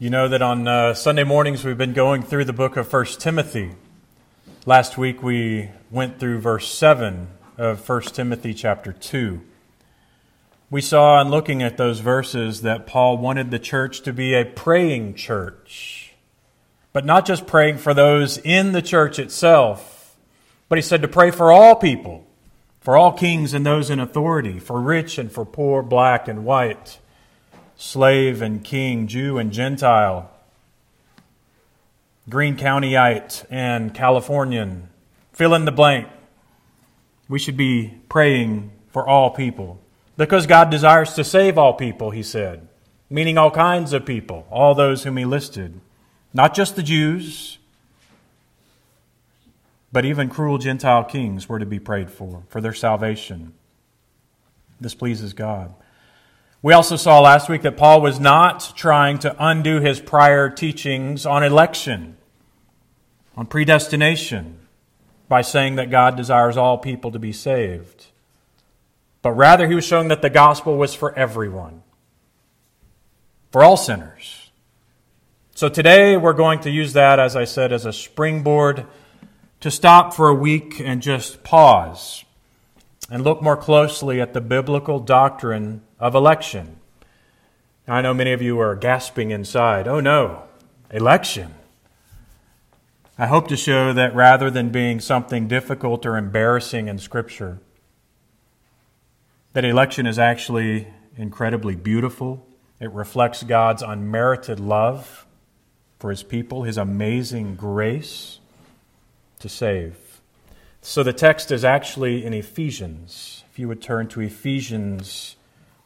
[0.00, 3.04] You know that on uh, Sunday mornings we've been going through the book of 1
[3.18, 3.72] Timothy.
[4.64, 7.28] Last week we went through verse 7
[7.58, 9.42] of 1 Timothy chapter 2.
[10.70, 14.46] We saw in looking at those verses that Paul wanted the church to be a
[14.46, 16.14] praying church,
[16.94, 20.16] but not just praying for those in the church itself,
[20.70, 22.26] but he said to pray for all people,
[22.80, 27.00] for all kings and those in authority, for rich and for poor, black and white
[27.80, 30.30] slave and king, Jew and Gentile,
[32.28, 34.90] Green Countyite and Californian,
[35.32, 36.06] fill in the blank.
[37.26, 39.80] We should be praying for all people
[40.18, 42.68] because God desires to save all people, he said,
[43.08, 45.80] meaning all kinds of people, all those whom he listed,
[46.34, 47.56] not just the Jews.
[49.90, 53.54] But even cruel Gentile kings were to be prayed for, for their salvation.
[54.78, 55.74] This pleases God.
[56.62, 61.24] We also saw last week that Paul was not trying to undo his prior teachings
[61.24, 62.18] on election,
[63.34, 64.58] on predestination,
[65.26, 68.06] by saying that God desires all people to be saved.
[69.22, 71.82] But rather, he was showing that the gospel was for everyone,
[73.52, 74.50] for all sinners.
[75.54, 78.86] So today, we're going to use that, as I said, as a springboard
[79.60, 82.24] to stop for a week and just pause
[83.10, 86.76] and look more closely at the biblical doctrine of election.
[87.88, 89.88] I know many of you are gasping inside.
[89.88, 90.44] Oh no,
[90.92, 91.54] election.
[93.18, 97.58] I hope to show that rather than being something difficult or embarrassing in Scripture,
[99.52, 102.46] that election is actually incredibly beautiful.
[102.78, 105.26] It reflects God's unmerited love
[105.98, 108.38] for His people, His amazing grace
[109.40, 110.09] to save.
[110.82, 113.44] So the text is actually in Ephesians.
[113.52, 115.36] If you would turn to Ephesians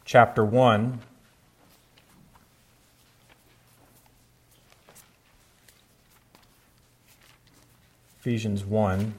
[0.04, 1.00] chapter 1.
[8.20, 9.14] Ephesians 1.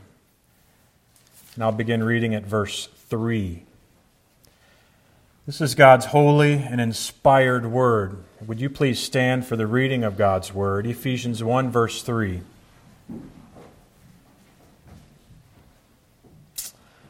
[1.55, 3.63] And I'll begin reading at verse 3.
[5.45, 8.23] This is God's holy and inspired word.
[8.47, 10.87] Would you please stand for the reading of God's word?
[10.87, 12.41] Ephesians 1, verse 3.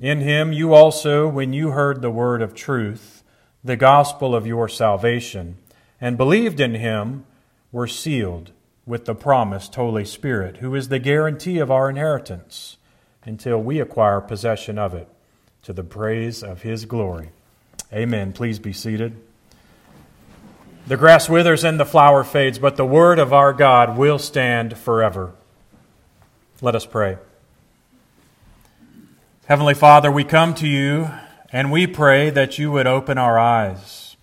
[0.00, 3.22] In him you also, when you heard the word of truth,
[3.62, 5.58] the gospel of your salvation,
[6.00, 7.26] and believed in him,
[7.70, 8.50] were sealed
[8.86, 12.78] with the promised Holy Spirit, who is the guarantee of our inheritance
[13.24, 15.06] until we acquire possession of it,
[15.62, 17.30] to the praise of his glory.
[17.92, 18.32] Amen.
[18.32, 19.20] Please be seated.
[20.86, 24.78] The grass withers and the flower fades, but the word of our God will stand
[24.78, 25.34] forever.
[26.62, 27.18] Let us pray.
[29.50, 31.10] Heavenly Father, we come to you
[31.50, 34.16] and we pray that you would open our eyes.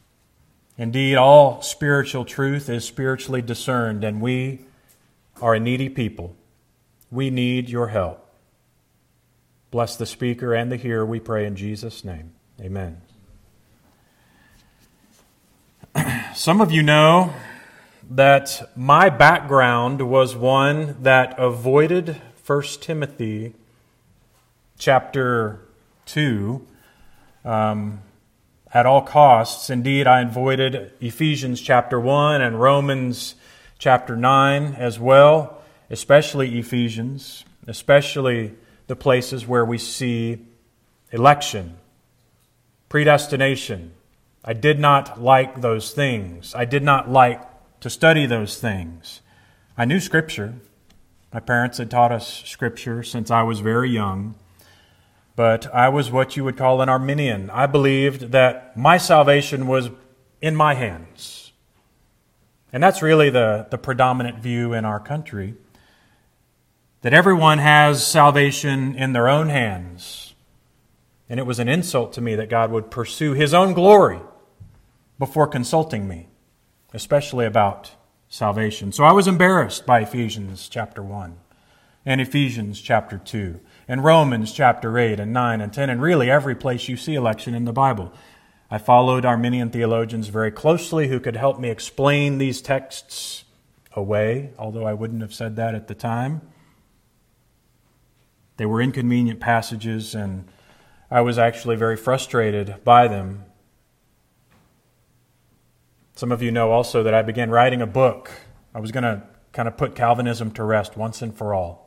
[0.78, 4.62] Indeed, all spiritual truth is spiritually discerned, and we
[5.42, 6.34] are a needy people.
[7.12, 8.26] We need your help.
[9.70, 12.32] Bless the speaker and the hearer, we pray in Jesus' name.
[12.62, 13.02] Amen.
[16.36, 17.34] Some of you know
[18.10, 23.56] that my background was one that avoided 1 Timothy
[24.78, 25.62] chapter
[26.06, 26.66] 2
[27.46, 28.02] um,
[28.74, 29.70] at all costs.
[29.70, 33.36] Indeed, I avoided Ephesians chapter 1 and Romans
[33.80, 35.62] chapter 9 as well.
[35.90, 38.54] especially Ephesians, especially
[38.88, 40.46] the places where we see
[41.12, 41.78] election,
[42.90, 43.94] predestination.
[44.44, 46.54] I did not like those things.
[46.56, 47.42] I did not like
[47.80, 49.22] to study those things.
[49.78, 50.56] I knew Scripture.
[51.34, 54.36] My parents had taught us Scripture since I was very young.
[55.38, 57.52] But I was what you would call an Arminian.
[57.52, 59.92] I believed that my salvation was
[60.42, 61.54] in my hands.
[62.74, 65.54] And that's really the, the predominant view in our country
[67.02, 70.34] that everyone has salvation in their own hands.
[71.30, 74.20] And it was an insult to me that God would pursue his own glory
[75.20, 76.30] before consulting me,
[76.96, 77.92] especially about
[78.28, 78.92] salvation.
[78.92, 81.38] So I was embarrassed by Ephesians chapter 1
[82.08, 86.56] and Ephesians chapter 2 and Romans chapter 8 and 9 and 10 and really every
[86.56, 88.14] place you see election in the Bible.
[88.70, 93.46] I followed Arminian theologians very closely who could help me explain these texts
[93.94, 96.42] away, although I wouldn't have said that at the time.
[98.58, 100.46] They were inconvenient passages, and
[101.10, 103.46] I was actually very frustrated by them.
[106.16, 108.32] Some of you know also that I began writing a book.
[108.74, 109.24] I was going to
[109.54, 111.87] kind of put Calvinism to rest once and for all.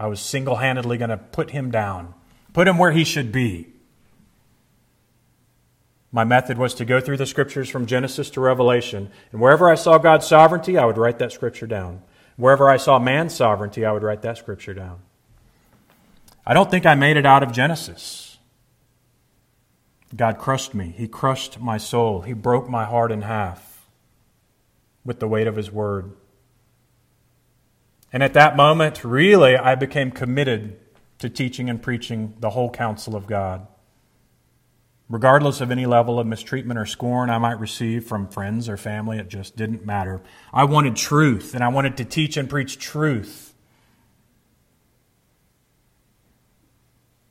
[0.00, 2.14] I was single handedly going to put him down,
[2.54, 3.68] put him where he should be.
[6.10, 9.74] My method was to go through the scriptures from Genesis to Revelation, and wherever I
[9.74, 12.00] saw God's sovereignty, I would write that scripture down.
[12.36, 15.00] Wherever I saw man's sovereignty, I would write that scripture down.
[16.46, 18.38] I don't think I made it out of Genesis.
[20.16, 20.94] God crushed me.
[20.96, 22.22] He crushed my soul.
[22.22, 23.86] He broke my heart in half
[25.04, 26.12] with the weight of His word.
[28.12, 30.78] And at that moment, really, I became committed
[31.18, 33.66] to teaching and preaching the whole counsel of God.
[35.08, 39.18] Regardless of any level of mistreatment or scorn I might receive from friends or family,
[39.18, 40.22] it just didn't matter.
[40.52, 43.54] I wanted truth, and I wanted to teach and preach truth.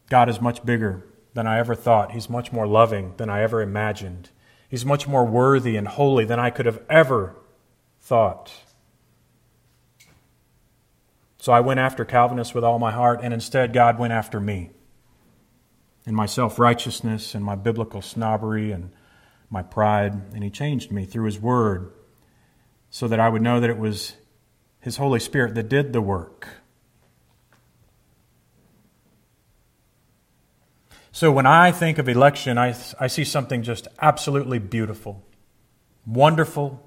[0.10, 2.12] God is much bigger than I ever thought.
[2.12, 4.30] He's much more loving than I ever imagined.
[4.68, 7.36] He's much more worthy and holy than I could have ever
[8.02, 8.52] thought.
[11.39, 14.71] So I went after Calvinists with all my heart, and instead God went after me.
[16.06, 18.91] And my self righteousness and my biblical snobbery and
[19.50, 21.91] my pride, and He changed me through His Word
[22.89, 24.15] so that I would know that it was
[24.81, 26.47] His Holy Spirit that did the work.
[31.12, 35.25] So when I think of election, I, I see something just absolutely beautiful,
[36.06, 36.85] wonderful,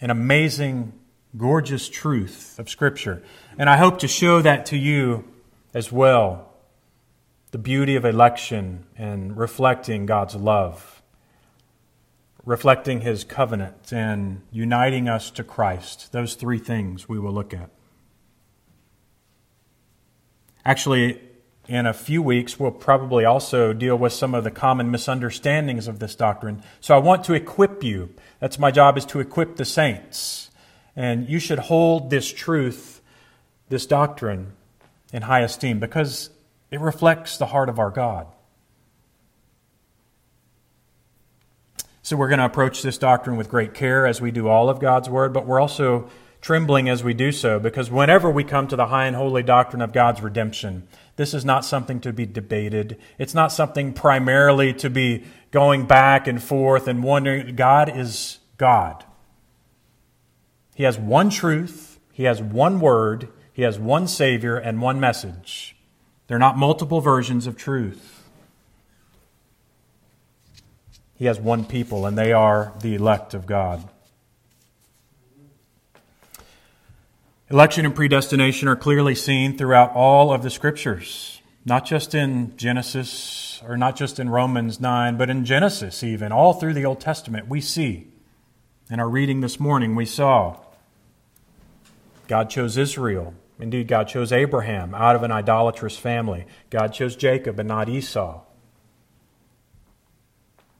[0.00, 0.99] and amazing
[1.36, 3.22] gorgeous truth of Scripture.
[3.58, 5.24] And I hope to show that to you
[5.72, 6.46] as well
[7.50, 11.02] the beauty of election and reflecting God's love,
[12.44, 16.12] reflecting His covenant, and uniting us to Christ.
[16.12, 17.70] Those three things we will look at.
[20.64, 21.20] Actually,
[21.66, 25.98] in a few weeks, we'll probably also deal with some of the common misunderstandings of
[25.98, 26.62] this doctrine.
[26.80, 28.14] So I want to equip you.
[28.38, 30.49] That's my job, is to equip the saints
[30.96, 33.00] and you should hold this truth,
[33.68, 34.52] this doctrine,
[35.12, 36.30] in high esteem because
[36.70, 38.26] it reflects the heart of our God.
[42.02, 44.80] So we're going to approach this doctrine with great care as we do all of
[44.80, 46.08] God's Word, but we're also
[46.40, 49.82] trembling as we do so because whenever we come to the high and holy doctrine
[49.82, 52.98] of God's redemption, this is not something to be debated.
[53.18, 57.54] It's not something primarily to be going back and forth and wondering.
[57.56, 59.04] God is God.
[60.80, 65.76] He has one truth, He has one word, He has one Savior, and one message.
[66.26, 68.26] They're not multiple versions of truth.
[71.16, 73.90] He has one people, and they are the elect of God.
[77.50, 83.62] Election and predestination are clearly seen throughout all of the scriptures, not just in Genesis
[83.68, 86.32] or not just in Romans 9, but in Genesis, even.
[86.32, 88.06] All through the Old Testament, we see.
[88.88, 90.56] In our reading this morning, we saw
[92.30, 93.34] God chose Israel.
[93.58, 96.46] Indeed, God chose Abraham out of an idolatrous family.
[96.70, 98.42] God chose Jacob and not Esau.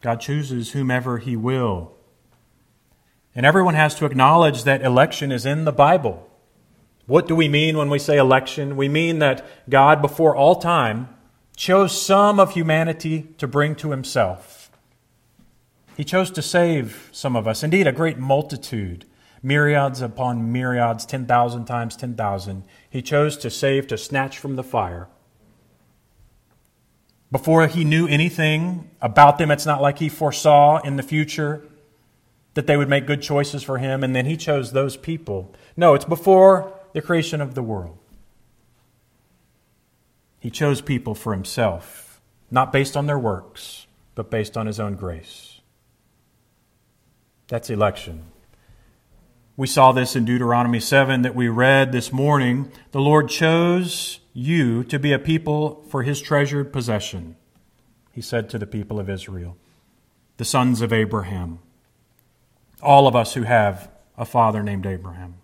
[0.00, 1.90] God chooses whomever he will.
[3.34, 6.30] And everyone has to acknowledge that election is in the Bible.
[7.06, 8.76] What do we mean when we say election?
[8.76, 11.08] We mean that God, before all time,
[11.56, 14.70] chose some of humanity to bring to himself.
[15.96, 19.04] He chose to save some of us, indeed, a great multitude
[19.42, 22.64] myriads upon myriads, 10,000 times 10,000.
[22.88, 25.08] He chose to save, to snatch from the fire.
[27.32, 31.66] Before he knew anything about them, it's not like he foresaw in the future
[32.54, 35.54] that they would make good choices for him and then he chose those people.
[35.76, 37.96] No, it's before the creation of the world.
[40.40, 42.20] He chose people for himself,
[42.50, 45.60] not based on their works, but based on his own grace.
[47.46, 48.29] That's election.
[49.60, 52.72] We saw this in Deuteronomy 7 that we read this morning.
[52.92, 57.36] The Lord chose you to be a people for his treasured possession,
[58.10, 59.58] he said to the people of Israel,
[60.38, 61.58] the sons of Abraham,
[62.82, 65.34] all of us who have a father named Abraham.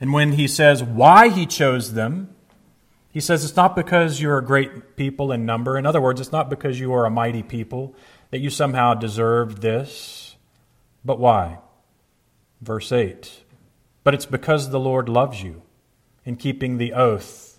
[0.00, 2.34] And when he says why he chose them,
[3.10, 5.76] he says it's not because you're a great people in number.
[5.76, 7.94] In other words, it's not because you are a mighty people
[8.30, 10.36] that you somehow deserved this.
[11.04, 11.58] But why?
[12.62, 13.42] Verse 8.
[14.04, 15.62] But it's because the Lord loves you
[16.24, 17.58] in keeping the oath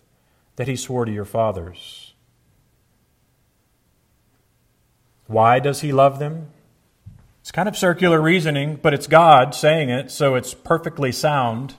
[0.56, 2.14] that he swore to your fathers.
[5.28, 6.48] Why does he love them?
[7.42, 11.76] It's kind of circular reasoning, but it's God saying it, so it's perfectly sound.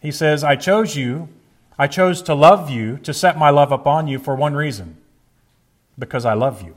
[0.00, 1.28] He says, I chose you
[1.78, 4.96] I chose to love you, to set my love upon you for one reason
[5.98, 6.76] because I love you.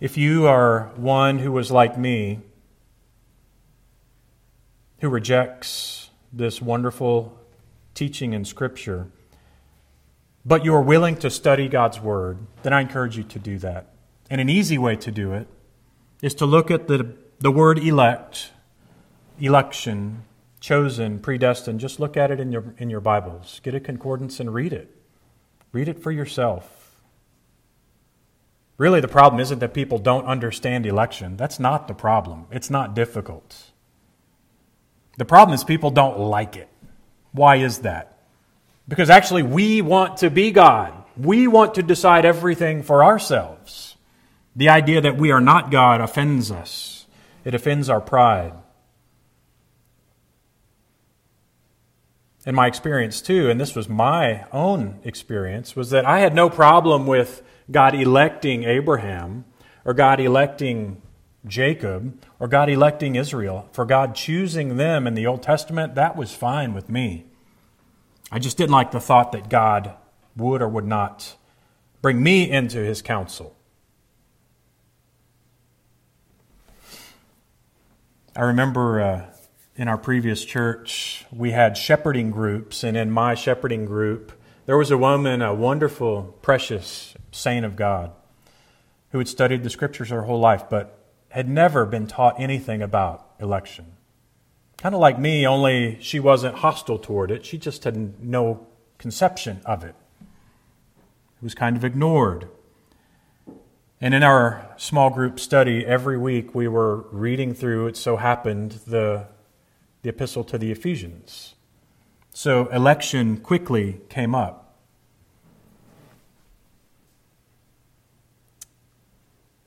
[0.00, 2.40] If you are one who was like me,
[5.00, 7.38] who rejects this wonderful
[7.92, 9.08] teaching in Scripture,
[10.44, 13.92] but you are willing to study God's Word, then I encourage you to do that.
[14.30, 15.46] And an easy way to do it
[16.22, 18.52] is to look at the, the word elect
[19.38, 20.22] election,
[20.60, 23.60] chosen, predestined, just look at it in your, in your Bibles.
[23.62, 24.94] Get a concordance and read it.
[25.72, 26.79] Read it for yourself.
[28.80, 31.36] Really, the problem isn't that people don't understand election.
[31.36, 32.46] That's not the problem.
[32.50, 33.54] It's not difficult.
[35.18, 36.66] The problem is people don't like it.
[37.32, 38.16] Why is that?
[38.88, 40.94] Because actually, we want to be God.
[41.14, 43.96] We want to decide everything for ourselves.
[44.56, 47.04] The idea that we are not God offends us,
[47.44, 48.54] it offends our pride.
[52.46, 56.48] in my experience too, and this was my own experience, was that I had no
[56.48, 59.44] problem with God electing Abraham
[59.84, 61.00] or God electing
[61.46, 63.68] Jacob or God electing Israel.
[63.72, 67.26] For God choosing them in the Old Testament, that was fine with me.
[68.32, 69.94] I just didn't like the thought that God
[70.36, 71.36] would or would not
[72.02, 73.56] bring me into his counsel.
[78.36, 79.34] I remember uh,
[79.76, 84.32] in our previous church, we had shepherding groups, and in my shepherding group,
[84.66, 88.12] there was a woman, a wonderful, precious saint of God,
[89.10, 90.98] who had studied the scriptures her whole life, but
[91.30, 93.92] had never been taught anything about election.
[94.78, 97.44] Kind of like me, only she wasn't hostile toward it.
[97.44, 98.66] She just had no
[98.98, 99.94] conception of it.
[100.20, 102.48] It was kind of ignored.
[104.00, 108.80] And in our small group study, every week we were reading through, it so happened,
[108.86, 109.26] the
[110.02, 111.54] the epistle to the Ephesians.
[112.30, 114.69] So election quickly came up.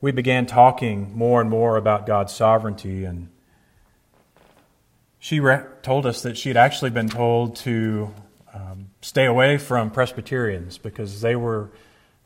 [0.04, 3.30] We began talking more and more about God's sovereignty, and
[5.18, 8.12] she re- told us that she had actually been told to
[8.52, 11.70] um, stay away from Presbyterians because they were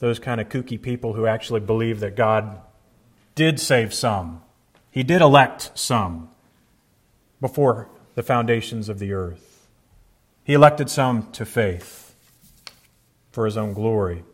[0.01, 2.61] those kind of kooky people who actually believed that God
[3.37, 4.43] did save some.
[4.91, 6.31] He did elect some
[7.41, 9.69] before the foundations of the earth.
[10.43, 12.13] He elected some to faith
[13.31, 14.25] for his own glory.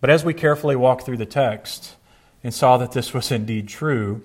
[0.00, 1.96] But as we carefully walk through the text
[2.42, 4.22] and saw that this was indeed true,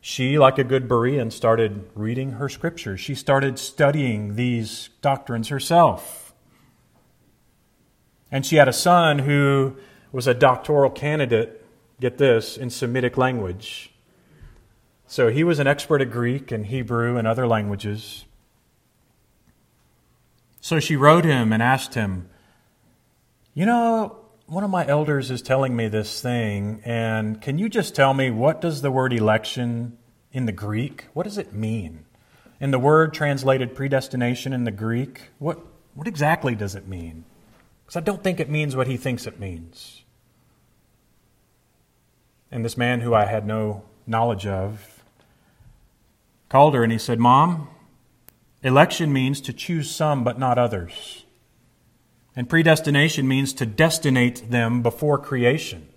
[0.00, 3.00] she, like a good Berean, started reading her scriptures.
[3.00, 6.32] She started studying these doctrines herself.
[8.30, 9.76] And she had a son who
[10.12, 11.64] was a doctoral candidate,
[12.00, 13.90] get this, in Semitic language.
[15.06, 18.24] So he was an expert at Greek and Hebrew and other languages.
[20.60, 22.28] So she wrote him and asked him,
[23.54, 27.94] You know, one of my elders is telling me this thing, and can you just
[27.94, 29.98] tell me what does the word election
[30.32, 32.04] in the Greek, what does it mean?
[32.60, 35.58] In the word translated predestination in the Greek, what,
[35.94, 37.24] what exactly does it mean?
[37.84, 40.04] Because I don't think it means what he thinks it means.
[42.50, 45.02] And this man, who I had no knowledge of,
[46.48, 47.68] called her and he said, Mom,
[48.62, 51.25] election means to choose some but not others.
[52.36, 55.88] And predestination means to destinate them before creation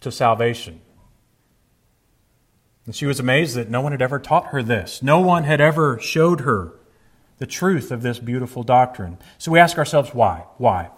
[0.00, 0.80] to salvation.
[2.86, 5.02] And she was amazed that no one had ever taught her this.
[5.02, 6.72] No one had ever showed her
[7.38, 9.16] the truth of this beautiful doctrine.
[9.38, 10.44] So we ask ourselves, why?
[10.58, 10.90] Why?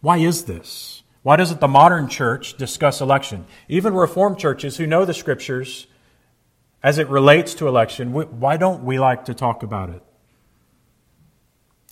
[0.00, 1.02] Why is this?
[1.22, 3.46] Why doesn't the modern church discuss election?
[3.68, 5.86] Even Reformed churches who know the scriptures
[6.82, 10.02] as it relates to election, why don't we like to talk about it?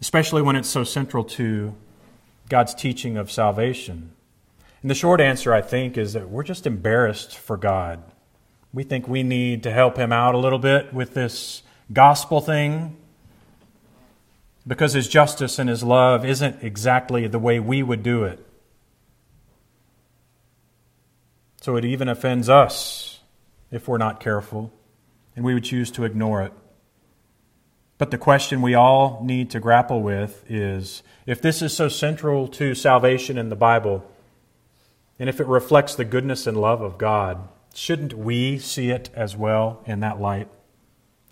[0.01, 1.75] Especially when it's so central to
[2.53, 4.13] God's teaching of salvation.
[4.83, 8.03] And the short answer, I think, is that we're just embarrassed for God.
[8.75, 11.63] We think we need to help Him out a little bit with this
[11.95, 12.95] gospel thing
[14.67, 18.47] because His justice and His love isn't exactly the way we would do it.
[21.63, 23.21] So it even offends us
[23.71, 24.71] if we're not careful,
[25.35, 26.53] and we would choose to ignore it.
[28.03, 32.49] But the question we all need to grapple with is if this is so central
[32.49, 34.05] to salvation in the Bible,
[35.21, 39.37] and if it reflects the goodness and love of God, shouldn't we see it as
[39.37, 40.49] well in that light?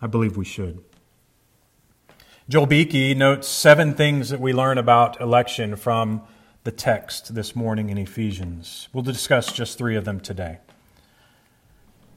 [0.01, 0.85] I believe we should.
[2.49, 6.23] Joel Beeke notes seven things that we learn about election from
[6.63, 8.89] the text this morning in Ephesians.
[8.93, 10.59] We'll discuss just three of them today.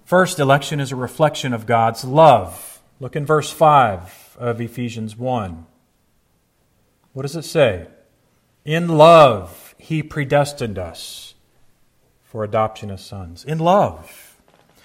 [0.05, 2.79] First, election is a reflection of God's love.
[2.99, 5.65] Look in verse 5 of Ephesians 1.
[7.13, 7.87] What does it say?
[8.65, 11.35] In love, he predestined us
[12.23, 13.43] for adoption as sons.
[13.45, 14.37] In love.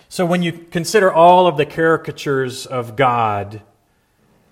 [0.09, 3.63] So when you consider all of the caricatures of God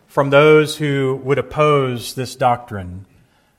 [0.06, 3.06] from those who would oppose this doctrine,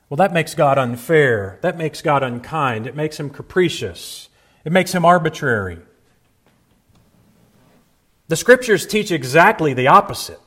[0.10, 1.60] well, that makes God unfair.
[1.62, 2.88] That makes God unkind.
[2.88, 4.29] It makes him capricious.
[4.63, 5.79] It makes him arbitrary.
[8.29, 10.39] The scriptures teach exactly the opposite.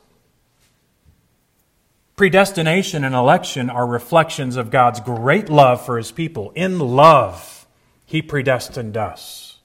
[2.21, 6.53] Predestination and election are reflections of God's great love for his people.
[6.55, 7.67] In love,
[8.05, 9.57] he predestined us.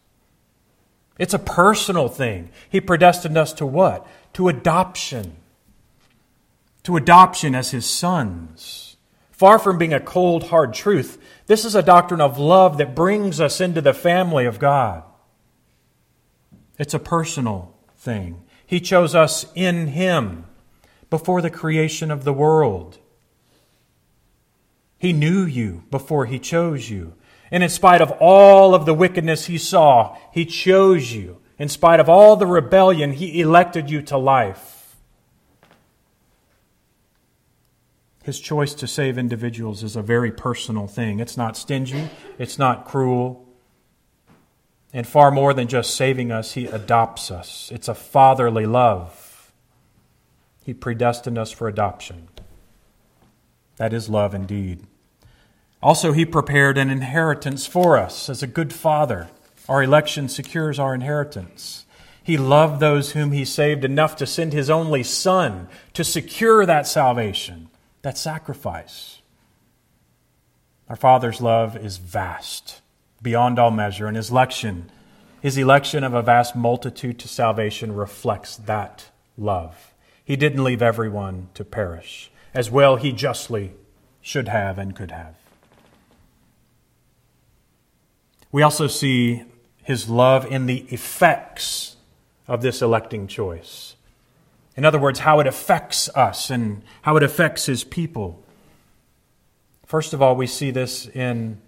[1.19, 2.49] It's a personal thing.
[2.69, 4.07] He predestined us to what?
[4.35, 5.35] To adoption.
[6.83, 8.95] To adoption as his sons.
[9.31, 13.41] Far from being a cold, hard truth, this is a doctrine of love that brings
[13.41, 15.03] us into the family of God.
[16.79, 18.43] It's a personal thing.
[18.65, 20.45] He chose us in Him
[21.15, 22.97] before the creation of the world.
[24.97, 27.13] He knew you before He chose you.
[27.49, 31.39] And in spite of all of the wickedness He saw, He chose you.
[31.57, 34.97] In spite of all the rebellion, He elected you to life.
[38.25, 41.21] His choice to save individuals is a very personal thing.
[41.21, 43.47] It's not stingy, it's not cruel.
[44.91, 47.71] And far more than just saving us, He adopts us.
[47.73, 49.24] It's a fatherly love.
[50.65, 52.27] He predestined us for adoption.
[53.77, 54.81] That is love indeed.
[55.81, 59.29] Also, He prepared an inheritance for us as a good father.
[59.69, 61.85] Our election secures our inheritance.
[62.23, 66.87] He loved those whom He saved enough to send His only Son to secure that
[66.87, 67.69] salvation
[68.01, 69.21] that sacrifice.
[70.87, 72.81] Our Father's love is vast,
[73.19, 74.91] beyond all measure, and his election,
[75.41, 79.94] his election of a vast multitude to salvation reflects that love.
[80.25, 83.73] He didn't leave everyone to perish, as well he justly
[84.21, 85.35] should have and could have.
[88.51, 89.43] We also see
[89.83, 91.95] his love in the effects
[92.47, 93.95] of this electing choice.
[94.75, 98.43] In other words, how it affects us and how it affects his people.
[99.85, 101.61] First of all, we see this in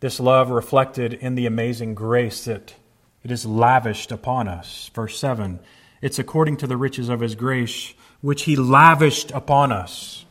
[0.00, 2.74] this love reflected in the amazing grace that
[3.22, 4.90] it is lavished upon us.
[4.92, 5.60] Verse 7
[6.06, 10.24] It's according to the riches of his grace, which he lavished upon us.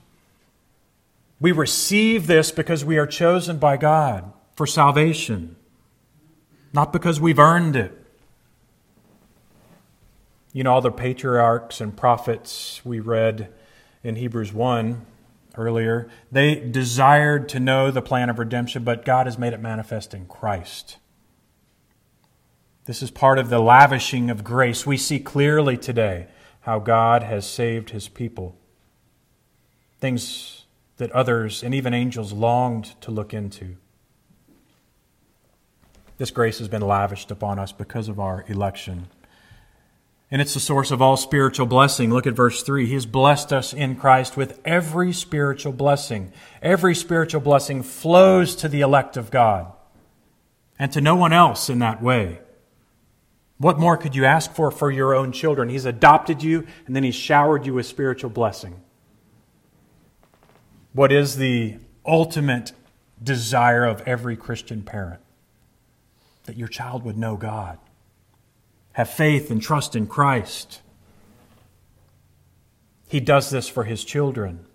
[1.39, 5.57] We receive this because we are chosen by God for salvation,
[6.71, 8.05] not because we've earned it
[10.55, 13.49] you know, all the patriarchs and prophets we read
[14.05, 15.05] in Hebrews 1
[15.57, 20.13] earlier, they desired to know the plan of redemption, but God has made it manifest
[20.13, 20.95] in Christ.
[22.85, 24.85] This is part of the lavishing of grace.
[24.85, 26.27] We see clearly today
[26.61, 28.55] how God has saved his people.
[29.99, 30.65] Things
[30.97, 33.75] that others and even angels longed to look into.
[36.17, 39.07] This grace has been lavished upon us because of our election
[40.31, 42.11] and it's the source of all spiritual blessing.
[42.11, 42.87] Look at verse 3.
[42.87, 46.33] He has blessed us in Christ with every spiritual blessing.
[46.61, 49.71] Every spiritual blessing flows to the elect of God
[50.79, 52.39] and to no one else in that way.
[53.57, 55.69] What more could you ask for for your own children?
[55.69, 58.81] He's adopted you and then He's showered you with spiritual blessing.
[60.93, 62.73] What is the ultimate
[63.21, 65.21] desire of every Christian parent?
[66.45, 67.79] That your child would know God
[68.95, 70.81] have faith and trust in Christ.
[73.09, 74.65] He does this for his children.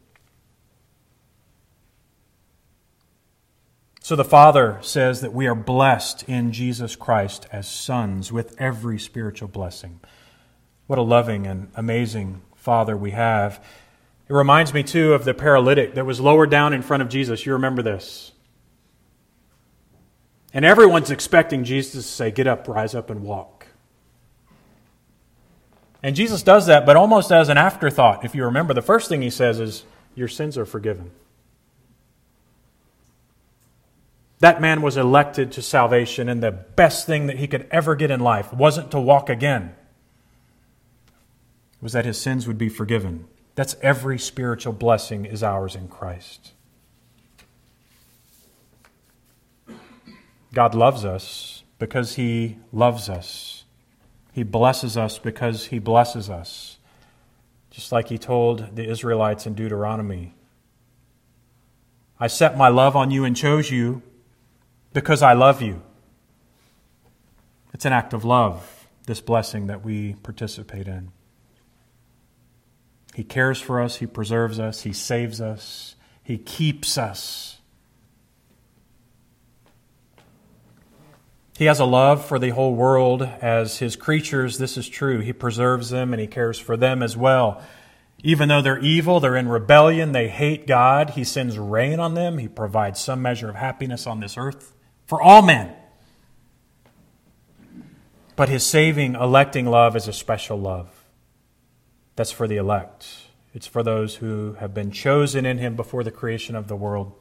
[4.11, 8.99] So the Father says that we are blessed in Jesus Christ as sons with every
[8.99, 10.01] spiritual blessing.
[10.89, 13.65] What a loving and amazing Father we have.
[14.29, 17.47] It reminds me, too, of the paralytic that was lowered down in front of Jesus.
[17.47, 18.33] You remember this.
[20.53, 23.69] And everyone's expecting Jesus to say, Get up, rise up, and walk.
[26.03, 28.25] And Jesus does that, but almost as an afterthought.
[28.25, 29.85] If you remember, the first thing he says is,
[30.17, 31.13] Your sins are forgiven.
[34.41, 38.11] That man was elected to salvation, and the best thing that he could ever get
[38.11, 39.75] in life wasn't to walk again,
[41.75, 43.27] it was that his sins would be forgiven.
[43.55, 46.53] That's every spiritual blessing is ours in Christ.
[50.53, 53.65] God loves us because he loves us.
[54.33, 56.79] He blesses us because he blesses us.
[57.71, 60.35] Just like he told the Israelites in Deuteronomy
[62.23, 64.03] I set my love on you and chose you
[64.93, 65.83] because I love you.
[67.73, 71.13] It's an act of love, this blessing that we participate in.
[73.15, 77.59] He cares for us, He preserves us, He saves us, He keeps us.
[81.57, 84.57] He has a love for the whole world as his creatures.
[84.57, 85.21] This is true.
[85.21, 87.63] He preserves them and he cares for them as well.
[88.23, 92.39] Even though they're evil, they're in rebellion, they hate God, he sends rain on them.
[92.39, 94.73] He provides some measure of happiness on this earth
[95.11, 95.75] for all men.
[98.37, 100.89] But his saving, electing love is a special love.
[102.17, 103.07] That's for the elect.
[103.53, 107.13] It's for those who have been chosen in him before the creation of the world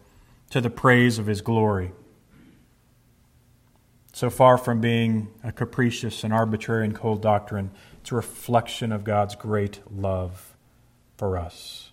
[0.52, 1.92] to the praise of his glory
[4.20, 7.72] so far from being a capricious and arbitrary and cold doctrine,
[8.02, 10.58] it's a reflection of God's great love
[11.16, 11.92] for us.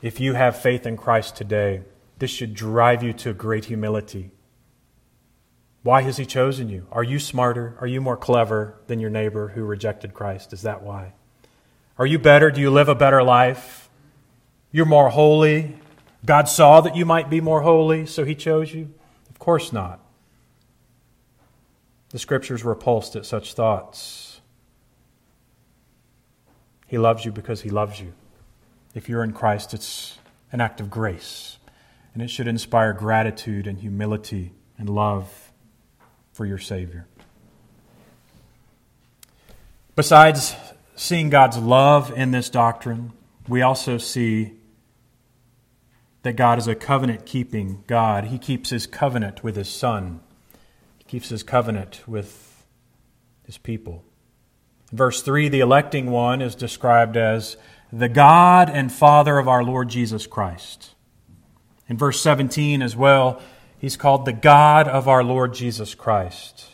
[0.00, 1.82] If you have faith in Christ today,
[2.22, 4.30] this should drive you to great humility.
[5.82, 6.86] Why has He chosen you?
[6.92, 7.76] Are you smarter?
[7.80, 10.52] Are you more clever than your neighbor who rejected Christ?
[10.52, 11.14] Is that why?
[11.98, 12.52] Are you better?
[12.52, 13.90] Do you live a better life?
[14.70, 15.74] You're more holy.
[16.24, 18.94] God saw that you might be more holy, so He chose you?
[19.28, 19.98] Of course not.
[22.10, 24.40] The scriptures repulsed at such thoughts.
[26.86, 28.12] He loves you because he loves you.
[28.94, 30.18] If you're in Christ, it's
[30.52, 31.58] an act of grace,
[32.14, 35.52] and it should inspire gratitude and humility and love
[36.32, 37.06] for your Savior.
[39.94, 40.54] Besides
[40.96, 43.12] seeing God's love in this doctrine,
[43.48, 44.52] we also see
[46.22, 48.24] that God is a covenant keeping God.
[48.24, 50.20] He keeps his covenant with his Son
[51.02, 52.64] he keeps his covenant with
[53.44, 54.04] his people.
[54.92, 57.56] Verse 3, the electing one is described as
[57.92, 60.94] the God and Father of our Lord Jesus Christ.
[61.92, 63.42] In verse 17 as well,
[63.78, 66.64] he's called the God of our Lord Jesus Christ.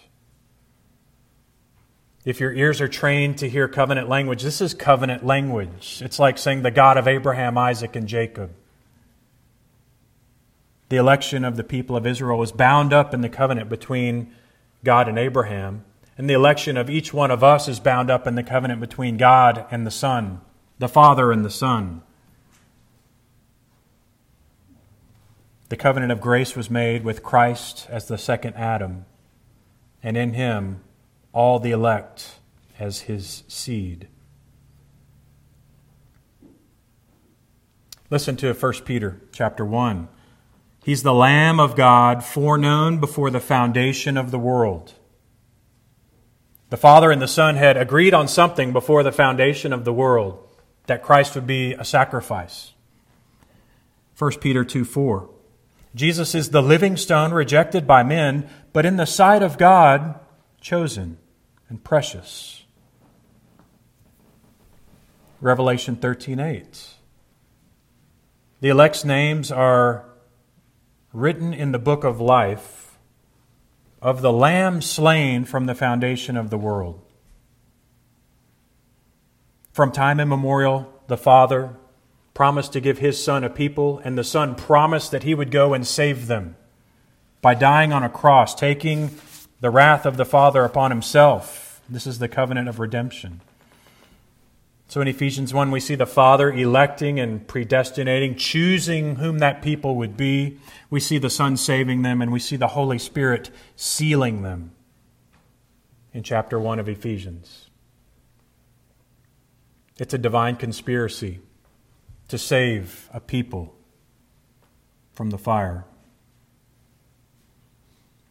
[2.25, 6.01] If your ears are trained to hear covenant language, this is covenant language.
[6.05, 8.53] It's like saying the God of Abraham, Isaac, and Jacob.
[10.89, 14.33] The election of the people of Israel was bound up in the covenant between
[14.85, 15.85] God and Abraham,
[16.17, 19.17] and the election of each one of us is bound up in the covenant between
[19.17, 20.43] God and the Son,
[20.79, 22.03] the Father and the Son.
[25.69, 29.05] The covenant of grace was made with Christ as the second Adam,
[30.03, 30.83] and in him
[31.33, 32.39] all the elect
[32.79, 34.09] as his seed.
[38.09, 40.09] Listen to 1 Peter chapter 1.
[40.85, 44.95] He's the Lamb of God, foreknown before the foundation of the world.
[46.71, 50.43] The Father and the Son had agreed on something before the foundation of the world
[50.87, 52.73] that Christ would be a sacrifice.
[54.17, 55.29] 1 Peter 2 4.
[55.95, 60.19] Jesus is the living stone rejected by men, but in the sight of God,
[60.61, 61.19] chosen
[61.69, 62.65] and precious.
[65.41, 66.89] Revelation 13 8.
[68.61, 70.05] The elect's names are
[71.13, 72.99] written in the book of life
[74.03, 77.01] of the Lamb slain from the foundation of the world.
[79.73, 81.77] From time immemorial, the Father
[82.39, 85.75] promised to give his Son a people, and the Son promised that he would go
[85.75, 86.55] and save them
[87.43, 89.11] by dying on a cross, taking
[89.59, 91.83] the wrath of the Father upon himself.
[91.89, 93.41] This is the covenant of redemption.
[94.87, 99.97] So in Ephesians 1, we see the Father electing and predestinating, choosing whom that people
[99.97, 100.59] would be.
[100.91, 104.71] We see the Son saving them, and we see the Holy Spirit sealing them
[106.15, 107.69] in chapter 1 of Ephesians.
[109.99, 111.41] It's a divine conspiracy
[112.29, 113.75] to save a people
[115.13, 115.85] from the fire.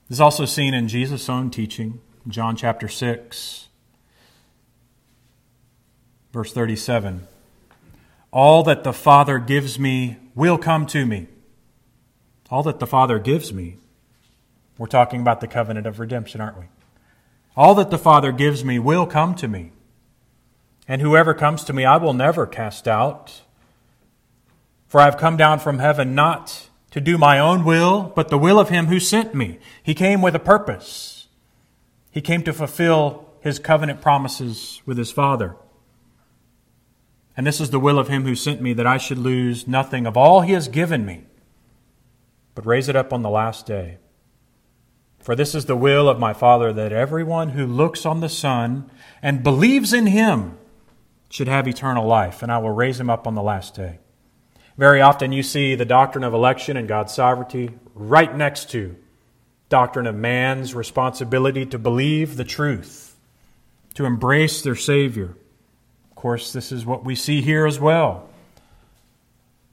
[0.08, 3.68] This is also seen in Jesus' own teaching, John chapter 6.
[6.32, 7.28] Verse 37
[8.32, 11.28] All that the Father gives me will come to me.
[12.50, 13.78] All that the Father gives me.
[14.78, 16.66] We're talking about the covenant of redemption, aren't we?
[17.56, 19.72] All that the Father gives me will come to me.
[20.88, 23.42] And whoever comes to me, I will never cast out.
[24.88, 28.38] For I have come down from heaven not to do my own will, but the
[28.38, 29.60] will of him who sent me.
[29.84, 31.28] He came with a purpose.
[32.12, 35.56] He came to fulfill his covenant promises with his Father.
[37.36, 40.08] And this is the will of him who sent me, that I should lose nothing
[40.08, 41.26] of all he has given me,
[42.56, 44.00] but raise it up on the last day.
[45.20, 48.90] For this is the will of my Father, that everyone who looks on the Son
[49.22, 50.58] and believes in him
[51.30, 54.00] should have eternal life, and I will raise him up on the last day.
[54.78, 58.96] Very often you see the doctrine of election and God's sovereignty right next to
[59.70, 63.18] doctrine of man's responsibility to believe the truth,
[63.96, 65.36] to embrace their Savior
[66.12, 68.30] Of course, this is what we see here as well.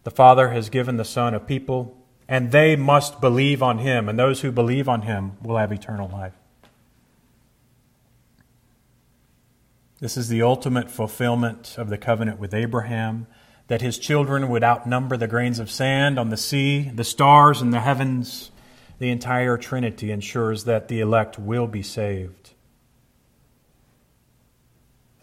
[0.03, 1.97] The Father has given the Son a people,
[2.29, 6.09] and they must believe on him, and those who believe on him will have eternal
[6.09, 6.35] life.
[10.01, 13.27] This is the ultimate fulfillment of the covenant with Abraham,
[13.69, 17.71] that his children would outnumber the grains of sand on the sea, the stars in
[17.71, 18.51] the heavens.
[18.99, 22.55] The entire Trinity ensures that the elect will be saved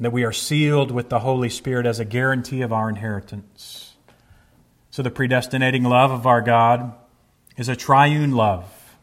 [0.01, 3.93] and that we are sealed with the Holy Spirit as a guarantee of our inheritance.
[4.89, 6.95] So, the predestinating love of our God
[7.56, 8.97] is a triune love.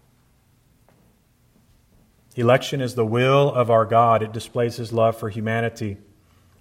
[2.35, 5.98] Election is the will of our God, it displays His love for humanity,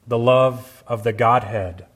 [0.06, 1.87] the love of the Godhead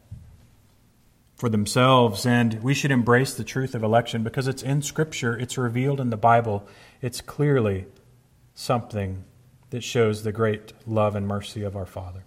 [1.42, 2.24] for themselves.
[2.24, 6.12] And we should embrace the truth of election because it's in Scripture, it's revealed in
[6.12, 6.68] the Bible,
[7.02, 7.88] it's clearly
[8.54, 9.24] something
[9.72, 12.24] that shows the great love and mercy of our Father.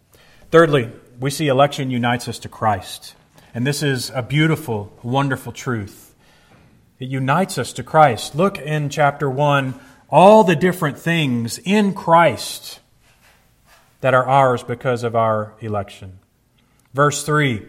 [0.50, 3.14] Thirdly, we see election unites us to Christ.
[3.55, 6.12] And this is a beautiful, wonderful truth.
[6.98, 8.35] It unites us to Christ.
[8.35, 9.79] Look in chapter 1,
[10.11, 12.81] all the different things in Christ
[14.00, 16.18] that are ours because of our election.
[16.92, 17.64] Verse 3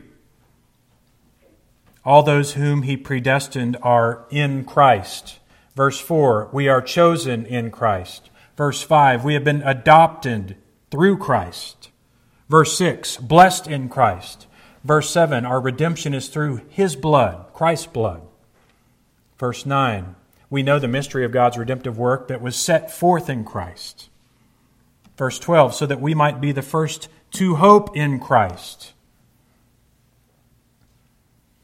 [2.06, 5.40] All those whom he predestined are in Christ.
[5.76, 8.30] Verse 4 We are chosen in Christ.
[8.56, 10.56] Verse 5 We have been adopted
[10.92, 11.90] through Christ.
[12.48, 14.48] Verse 6, blessed in Christ.
[14.84, 18.22] Verse 7, our redemption is through his blood, Christ's blood.
[19.40, 20.16] Verse 9,
[20.50, 24.10] we know the mystery of God's redemptive work that was set forth in Christ.
[25.18, 28.94] Verse 12, so that we might be the first to hope in Christ.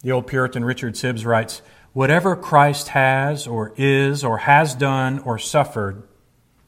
[0.04, 1.62] The old Puritan Richard Sibbes writes,
[1.94, 6.04] Whatever Christ has, or is, or has done, or suffered,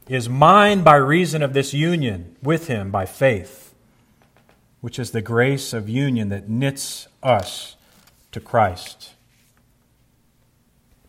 [0.08, 3.64] is mine by reason of this union with him by faith
[4.84, 7.74] which is the grace of union that knits us
[8.30, 9.14] to Christ.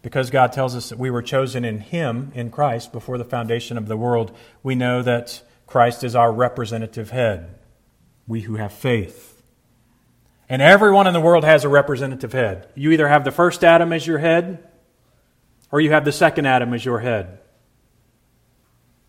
[0.01, 3.77] Because God tells us that we were chosen in Him, in Christ, before the foundation
[3.77, 4.33] of the world,
[4.63, 7.53] we know that Christ is our representative head,
[8.25, 9.34] we who have faith.
[10.47, 12.67] And everyone in the world has a representative head.
[12.75, 14.63] You either have the first Adam as your head,
[15.71, 17.39] or you have the second Adam as your head.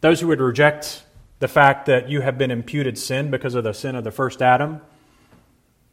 [0.00, 1.04] Those who would reject
[1.38, 4.40] the fact that you have been imputed sin because of the sin of the first
[4.40, 4.80] Adam,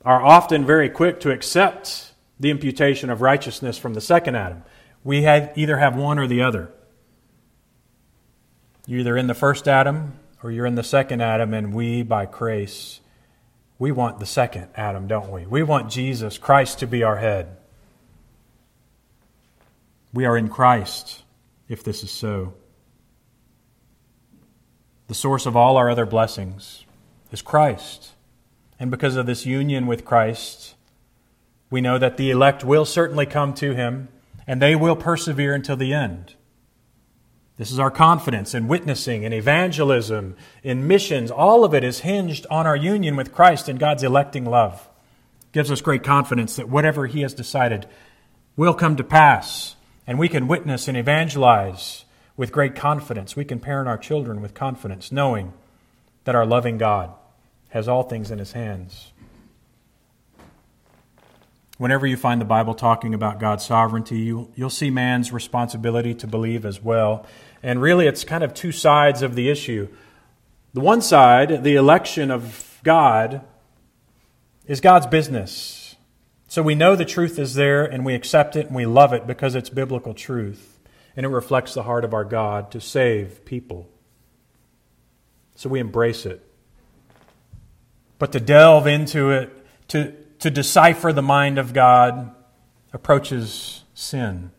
[0.06, 4.64] are often very quick to accept the imputation of righteousness from the second Adam.
[5.04, 6.72] We have, either have one or the other.
[8.86, 12.26] You're either in the first Adam or you're in the second Adam, and we, by
[12.26, 13.00] grace,
[13.84, 15.46] we want the second Adam, don't we?
[15.46, 17.58] We want Jesus, Christ, to be our head.
[20.14, 21.24] We are in Christ
[21.68, 22.54] if this is so.
[25.08, 26.86] The source of all our other blessings
[27.30, 28.12] is Christ.
[28.80, 30.76] And because of this union with Christ,
[31.70, 34.08] we know that the elect will certainly come to him
[34.48, 36.36] and they will persevere until the end.
[37.58, 41.30] This is our confidence in witnessing, in evangelism, in missions.
[41.30, 44.90] All of it is hinged on our union with Christ and God's electing love.
[45.44, 47.86] It gives us great confidence that whatever He has decided
[48.56, 49.76] will come to pass,
[50.08, 53.36] and we can witness and evangelize with great confidence.
[53.36, 55.54] We can parent our children with confidence, knowing
[56.24, 57.12] that our loving God
[57.70, 59.13] has all things in his hands.
[61.84, 66.26] Whenever you find the Bible talking about God's sovereignty, you, you'll see man's responsibility to
[66.26, 67.26] believe as well.
[67.62, 69.90] And really, it's kind of two sides of the issue.
[70.74, 73.42] The one side, the election of God,
[74.66, 75.98] is God's business.
[76.48, 79.28] So we know the truth is there and we accept it and we love it
[79.28, 80.80] because it's biblical truth
[81.18, 83.90] and it reflects the heart of our God to save people.
[85.56, 86.50] So we embrace it.
[88.20, 92.36] But to delve into it, to, to decipher the mind of God,
[92.92, 94.52] approaches sin.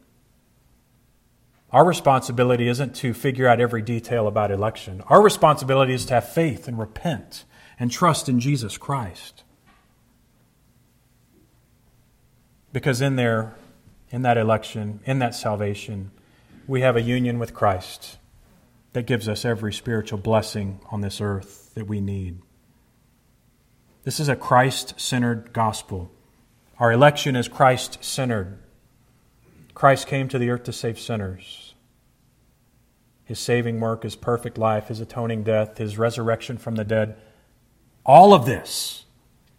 [1.71, 5.03] Our responsibility isn't to figure out every detail about election.
[5.09, 7.45] Our responsibility is to have faith and repent
[7.79, 9.45] and trust in Jesus Christ.
[12.73, 13.55] Because in there,
[14.09, 16.13] in that election, in that salvation,
[16.67, 18.17] we have a union with Christ
[18.95, 22.39] that gives us every spiritual blessing on this earth that we need.
[24.05, 26.11] This is a Christ centered gospel.
[26.79, 28.59] Our election is Christ centered.
[29.73, 31.75] Christ came to the earth to save sinners.
[33.25, 37.17] His saving work, His perfect life, His atoning death, His resurrection from the dead,
[38.05, 39.07] all of this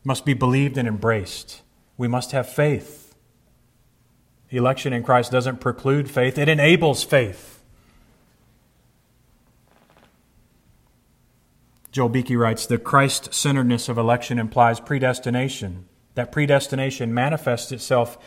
[0.04, 1.64] must be believed and embraced.
[1.98, 3.16] We must have faith.
[4.50, 7.55] The election in Christ doesn't preclude faith, it enables faith.
[11.96, 15.86] Joel Beeke writes The Christ centeredness of election implies predestination.
[16.16, 18.18] That predestination manifests itself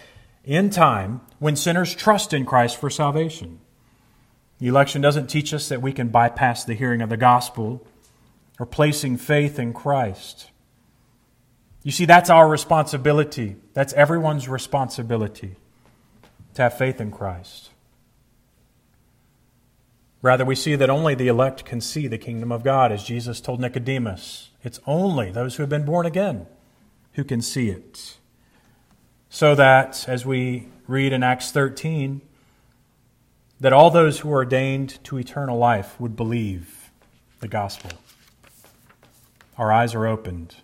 [0.43, 3.61] in time when sinners trust in Christ for salvation.
[4.59, 7.87] The Election doesn't teach us that we can bypass the hearing of the gospel
[8.59, 10.51] or placing faith in Christ.
[11.83, 13.57] You see, that's our responsibility.
[13.75, 15.57] That's everyone's responsibility
[16.55, 17.69] to have faith in Christ.
[20.21, 23.41] Rather, we see that only the elect can see the kingdom of God, as Jesus
[23.41, 24.51] told Nicodemus.
[24.65, 26.47] It's only those who have been born again
[27.13, 28.17] who can see it.
[29.29, 32.21] So that, as we read in Acts 13,
[33.61, 36.91] that all those who are ordained to eternal life would believe
[37.41, 37.91] the gospel.
[39.57, 40.57] Our eyes are opened.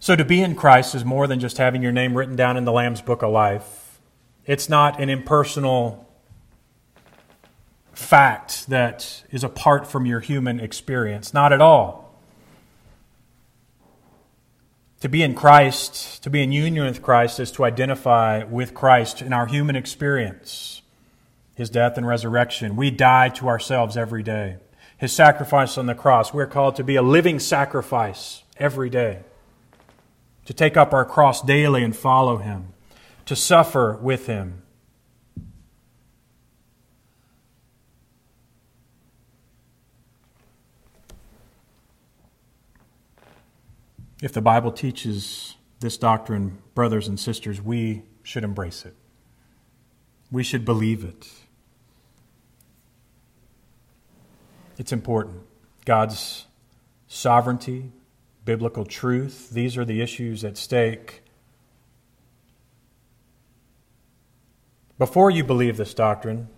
[0.00, 2.64] So to be in Christ is more than just having your name written down in
[2.64, 4.00] the Lamb's Book of Life.
[4.46, 6.09] It's not an impersonal
[8.00, 11.32] fact that is apart from your human experience.
[11.32, 12.14] Not at all.
[15.00, 19.22] To be in Christ, to be in union with Christ, is to identify with Christ
[19.22, 20.82] in our human experience,
[21.54, 22.76] his death and resurrection.
[22.76, 24.56] We die to ourselves every day.
[24.98, 29.20] His sacrifice on the cross, we're called to be a living sacrifice every day
[30.50, 32.72] to take up our cross daily and follow Him,
[33.24, 34.62] to suffer with Him.
[44.22, 48.94] If the Bible teaches this doctrine, brothers and sisters, we should embrace it.
[50.30, 51.26] We should believe it.
[54.76, 55.42] It's important.
[55.84, 56.46] God's
[57.08, 57.92] sovereignty,
[58.44, 59.50] biblical truth.
[59.50, 61.22] These are the issues at stake.
[64.98, 66.48] Before you believe this doctrine,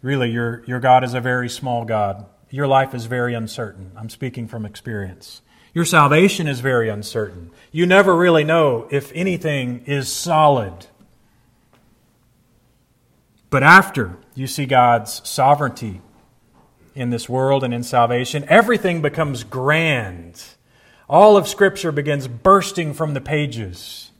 [0.00, 2.24] really, your, your God is a very small God.
[2.50, 3.92] Your life is very uncertain.
[3.96, 5.42] I'm speaking from experience.
[5.74, 7.50] Your salvation is very uncertain.
[7.70, 10.86] You never really know if anything is solid.
[13.48, 16.00] But after you see God's sovereignty
[16.94, 20.42] in this world and in salvation, everything becomes grand
[21.12, 24.10] all of Scripture begins bursting from the pages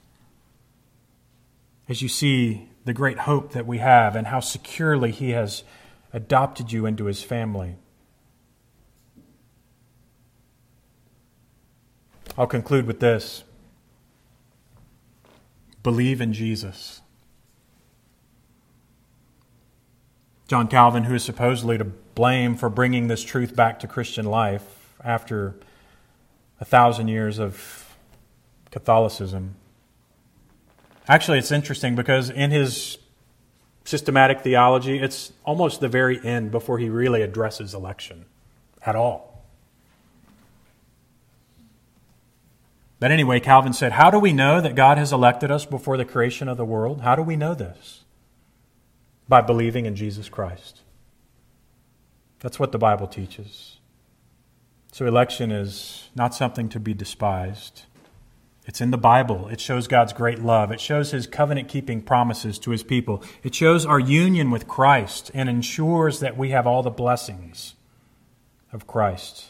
[1.88, 5.64] as you see the great hope that we have and how securely He has
[6.12, 7.76] adopted you into His family.
[12.36, 13.44] I'll conclude with this
[15.82, 17.00] believe in Jesus.
[20.48, 24.94] John Calvin, who is supposedly to blame for bringing this truth back to Christian life
[25.02, 25.56] after
[26.60, 27.96] a thousand years of
[28.70, 29.56] Catholicism.
[31.08, 32.98] Actually, it's interesting because in his
[33.84, 38.26] systematic theology, it's almost the very end before he really addresses election
[38.86, 39.31] at all.
[43.02, 46.04] But anyway, Calvin said, How do we know that God has elected us before the
[46.04, 47.00] creation of the world?
[47.00, 48.04] How do we know this?
[49.28, 50.82] By believing in Jesus Christ.
[52.38, 53.80] That's what the Bible teaches.
[54.92, 57.86] So, election is not something to be despised.
[58.66, 59.48] It's in the Bible.
[59.48, 60.70] It shows God's great love.
[60.70, 63.20] It shows his covenant keeping promises to his people.
[63.42, 67.74] It shows our union with Christ and ensures that we have all the blessings
[68.72, 69.46] of Christ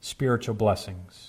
[0.00, 1.25] spiritual blessings.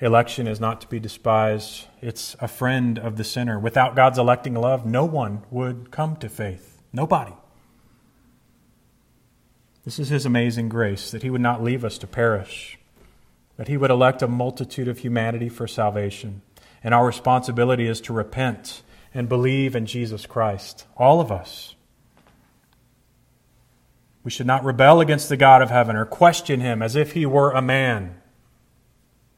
[0.00, 3.58] Election is not to be despised, it's a friend of the sinner.
[3.58, 6.82] Without God's electing love, no one would come to faith.
[6.92, 7.32] Nobody.
[9.84, 12.78] This is His amazing grace that He would not leave us to perish,
[13.56, 16.42] that He would elect a multitude of humanity for salvation.
[16.82, 18.82] And our responsibility is to repent
[19.14, 20.86] and believe in Jesus Christ.
[20.96, 21.76] All of us.
[24.24, 27.24] We should not rebel against the God of heaven or question him as if he
[27.26, 28.16] were a man.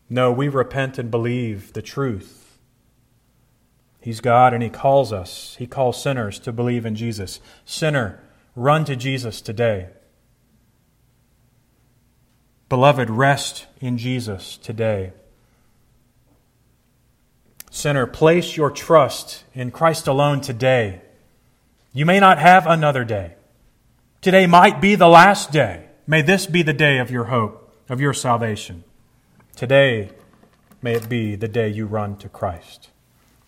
[0.09, 2.59] No, we repent and believe the truth.
[4.00, 7.40] He's God and he calls us, he calls sinners to believe in Jesus.
[7.64, 8.20] Sinner,
[8.54, 9.88] run to Jesus today.
[12.68, 15.12] Beloved, rest in Jesus today.
[17.70, 21.02] Sinner, place your trust in Christ alone today.
[21.92, 23.34] You may not have another day.
[24.20, 25.86] Today might be the last day.
[26.07, 28.84] May this be the day of your hope, of your salvation.
[29.57, 30.11] Today,
[30.82, 32.90] may it be the day you run to Christ.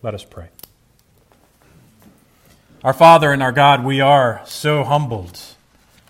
[0.02, 0.48] Let us pray.
[2.82, 5.38] Our Father and our God, we are so humbled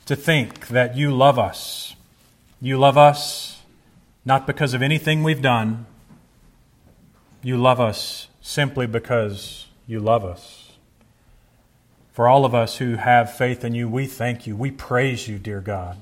[0.06, 1.96] to think that you love us.
[2.60, 3.58] You love us
[4.24, 5.86] not because of anything we've done,
[7.42, 10.72] you love us simply because you love us.
[12.12, 14.54] For all of us who have faith in you, we thank you.
[14.54, 15.96] We praise you, dear God.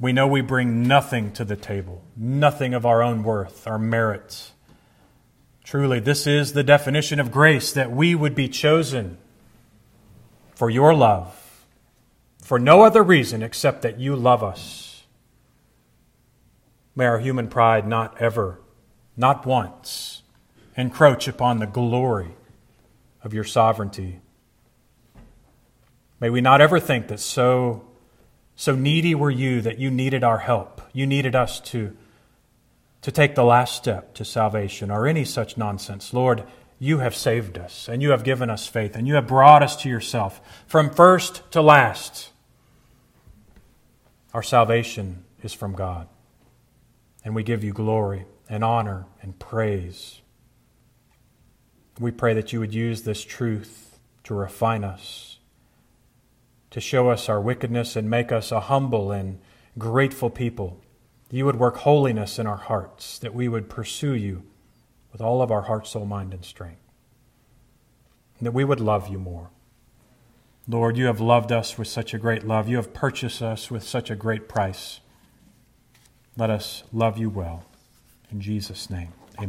[0.00, 4.52] We know we bring nothing to the table, nothing of our own worth, our merits.
[5.62, 9.18] Truly, this is the definition of grace that we would be chosen
[10.54, 11.66] for your love,
[12.42, 15.04] for no other reason except that you love us.
[16.96, 18.58] May our human pride not ever,
[19.18, 20.22] not once,
[20.76, 22.34] encroach upon the glory
[23.22, 24.20] of your sovereignty.
[26.18, 27.84] May we not ever think that so,
[28.60, 30.82] so needy were you that you needed our help.
[30.92, 31.96] You needed us to,
[33.00, 36.12] to take the last step to salvation or any such nonsense.
[36.12, 36.44] Lord,
[36.78, 39.76] you have saved us and you have given us faith and you have brought us
[39.76, 42.32] to yourself from first to last.
[44.34, 46.06] Our salvation is from God.
[47.24, 50.20] And we give you glory and honor and praise.
[51.98, 55.29] We pray that you would use this truth to refine us,
[56.70, 59.40] to show us our wickedness and make us a humble and
[59.78, 60.80] grateful people.
[61.30, 64.42] You would work holiness in our hearts, that we would pursue you
[65.12, 66.82] with all of our heart, soul, mind, and strength,
[68.38, 69.50] and that we would love you more.
[70.68, 72.68] Lord, you have loved us with such a great love.
[72.68, 75.00] You have purchased us with such a great price.
[76.36, 77.64] Let us love you well.
[78.30, 79.19] In Jesus' name.